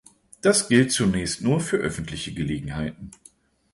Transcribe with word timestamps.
Das 0.41 0.67
gilt 0.67 0.91
zunächst 0.91 1.43
nur 1.43 1.59
für 1.59 1.77
öffentliche 1.77 2.33
Gelegenheiten. 2.33 3.11